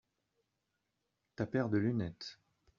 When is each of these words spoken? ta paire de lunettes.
ta 1.35 1.45
paire 1.45 1.69
de 1.69 1.77
lunettes. 1.77 2.39